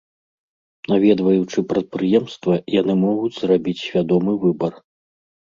[0.93, 4.73] Наведваючы прадпрыемства, яны могуць зрабіць свядомы выбар.